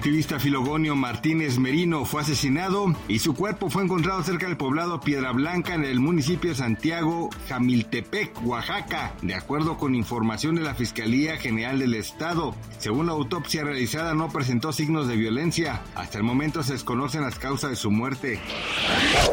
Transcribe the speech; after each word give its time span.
Activista 0.00 0.40
Filogonio 0.40 0.96
Martínez 0.96 1.58
Merino 1.58 2.06
fue 2.06 2.22
asesinado 2.22 2.86
y 3.06 3.18
su 3.18 3.34
cuerpo 3.34 3.68
fue 3.68 3.84
encontrado 3.84 4.22
cerca 4.22 4.46
del 4.46 4.56
poblado 4.56 4.98
Piedra 4.98 5.32
Blanca 5.32 5.74
en 5.74 5.84
el 5.84 6.00
municipio 6.00 6.48
de 6.48 6.56
Santiago, 6.56 7.28
Jamiltepec, 7.50 8.32
Oaxaca, 8.46 9.12
de 9.20 9.34
acuerdo 9.34 9.76
con 9.76 9.94
información 9.94 10.54
de 10.54 10.62
la 10.62 10.74
Fiscalía 10.74 11.36
General 11.36 11.78
del 11.78 11.92
Estado. 11.92 12.54
Según 12.78 13.08
la 13.08 13.12
autopsia 13.12 13.62
realizada 13.62 14.14
no 14.14 14.30
presentó 14.30 14.72
signos 14.72 15.06
de 15.06 15.16
violencia. 15.16 15.82
Hasta 15.94 16.16
el 16.16 16.24
momento 16.24 16.62
se 16.62 16.72
desconocen 16.72 17.20
las 17.20 17.38
causas 17.38 17.68
de 17.68 17.76
su 17.76 17.90
muerte. 17.90 18.40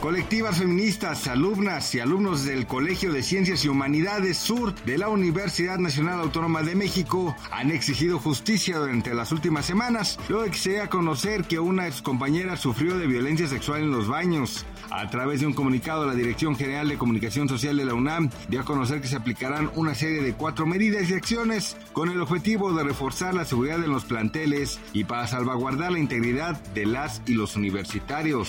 Colectivas 0.00 0.58
feministas, 0.58 1.28
alumnas 1.28 1.94
y 1.94 2.00
alumnos 2.00 2.44
del 2.44 2.66
Colegio 2.66 3.12
de 3.12 3.22
Ciencias 3.22 3.64
y 3.64 3.68
Humanidades 3.68 4.38
Sur 4.38 4.74
de 4.84 4.98
la 4.98 5.08
Universidad 5.08 5.78
Nacional 5.78 6.18
Autónoma 6.18 6.64
de 6.64 6.74
México 6.74 7.36
han 7.52 7.70
exigido 7.70 8.18
justicia 8.18 8.78
durante 8.78 9.14
las 9.14 9.30
últimas 9.30 9.64
semanas, 9.64 10.18
que 10.50 10.58
se 10.58 10.70
dio 10.70 10.82
a 10.82 10.88
conocer 10.88 11.44
que 11.44 11.58
una 11.58 11.86
excompañera 11.86 12.56
sufrió 12.56 12.96
de 12.98 13.06
violencia 13.06 13.46
sexual 13.46 13.82
en 13.82 13.90
los 13.90 14.08
baños. 14.08 14.64
A 14.90 15.08
través 15.10 15.40
de 15.40 15.46
un 15.46 15.52
comunicado, 15.52 16.06
la 16.06 16.14
Dirección 16.14 16.56
General 16.56 16.88
de 16.88 16.96
Comunicación 16.96 17.48
Social 17.48 17.76
de 17.76 17.84
la 17.84 17.94
UNAM 17.94 18.30
dio 18.48 18.60
a 18.60 18.64
conocer 18.64 19.00
que 19.00 19.08
se 19.08 19.16
aplicarán 19.16 19.70
una 19.74 19.94
serie 19.94 20.22
de 20.22 20.34
cuatro 20.34 20.66
medidas 20.66 21.10
y 21.10 21.14
acciones 21.14 21.76
con 21.92 22.08
el 22.08 22.20
objetivo 22.20 22.72
de 22.72 22.84
reforzar 22.84 23.34
la 23.34 23.44
seguridad 23.44 23.82
en 23.84 23.92
los 23.92 24.04
planteles 24.04 24.80
y 24.92 25.04
para 25.04 25.26
salvaguardar 25.26 25.92
la 25.92 25.98
integridad 25.98 26.60
de 26.72 26.86
las 26.86 27.20
y 27.26 27.34
los 27.34 27.56
universitarios. 27.56 28.48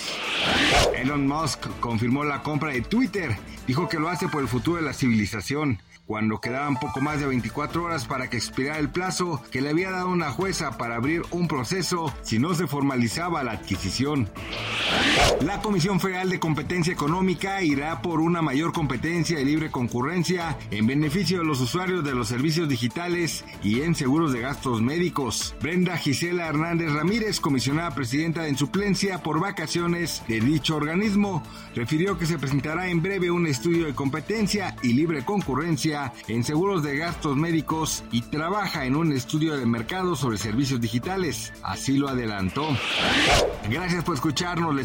Elon 0.96 1.28
Musk 1.28 1.68
confirmó 1.80 2.24
la 2.24 2.44
compra 2.44 2.72
de 2.72 2.82
Twitter, 2.82 3.36
dijo 3.68 3.90
que 3.90 4.00
lo 4.00 4.10
hace 4.10 4.28
por 4.28 4.42
el 4.42 4.48
futuro 4.48 4.78
de 4.78 4.84
la 4.84 4.94
civilización 4.94 5.80
cuando 6.10 6.42
quedaban 6.42 6.80
poco 6.80 7.02
más 7.02 7.20
de 7.20 7.28
24 7.28 7.84
horas 7.84 8.08
para 8.08 8.32
que 8.32 8.38
expirara 8.38 8.80
el 8.80 8.90
plazo 8.90 9.44
que 9.52 9.62
le 9.62 9.70
había 9.70 9.92
dado 9.92 10.10
una 10.10 10.32
jueza 10.32 10.76
para 10.76 10.96
abrir 10.96 11.22
un 11.30 11.48
proceso 11.48 11.89
si 12.22 12.38
no 12.38 12.54
se 12.54 12.68
formalizaba 12.68 13.44
la 13.44 13.54
adquisición. 13.54 14.30
La 15.42 15.62
Comisión 15.62 16.00
Federal 16.00 16.30
de 16.30 16.40
Competencia 16.40 16.94
Económica 16.94 17.62
irá 17.62 18.02
por 18.02 18.20
una 18.20 18.42
mayor 18.42 18.74
competencia 18.74 19.40
y 19.40 19.46
libre 19.46 19.72
concurrencia 19.72 20.58
en 20.72 20.88
beneficio 20.88 21.40
de 21.40 21.46
los 21.46 21.62
usuarios 21.62 22.04
de 22.04 22.14
los 22.14 22.28
servicios 22.28 22.68
digitales 22.68 23.46
y 23.64 23.82
en 23.82 23.96
seguros 23.96 24.34
de 24.34 24.42
gastos 24.42 24.82
médicos. 24.82 25.56
Brenda 25.62 25.98
Gisela 25.98 26.48
Hernández 26.48 26.92
Ramírez, 26.92 27.40
comisionada 27.40 27.96
presidenta 27.96 28.48
en 28.48 28.58
suplencia 28.58 29.24
por 29.24 29.40
vacaciones 29.40 30.24
de 30.28 30.40
dicho 30.40 30.76
organismo, 30.76 31.44
refirió 31.76 32.18
que 32.18 32.26
se 32.26 32.38
presentará 32.38 32.90
en 32.90 33.02
breve 33.02 33.32
un 33.32 33.48
estudio 33.48 33.86
de 33.86 33.96
competencia 33.96 34.76
y 34.84 34.94
libre 34.94 35.24
concurrencia 35.24 36.14
en 36.28 36.44
seguros 36.44 36.84
de 36.84 36.98
gastos 36.98 37.38
médicos 37.38 38.04
y 38.12 38.22
trabaja 38.24 38.86
en 38.86 38.96
un 38.96 39.12
estudio 39.12 39.58
de 39.58 39.66
mercado 39.66 40.16
sobre 40.16 40.38
servicios 40.38 40.82
digitales. 40.82 41.54
Así 41.64 41.98
lo 41.98 42.10
adelantó. 42.10 42.68
Gracias 43.70 44.04
por 44.04 44.16
escucharnos, 44.16 44.76